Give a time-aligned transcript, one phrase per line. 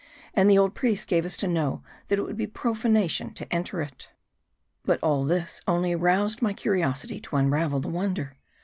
[0.33, 3.83] And the old priest gave us to know, that it would be profanation to enter
[3.83, 4.09] it.
[4.83, 8.35] But all this only roused my curiosity to unravel the won der.